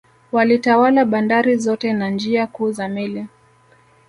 Walitawala 0.31 1.05
bandari 1.05 1.57
zote 1.57 1.93
na 1.93 2.09
njia 2.09 2.47
kuu 2.47 2.71
za 2.71 2.87
meli 2.89 3.27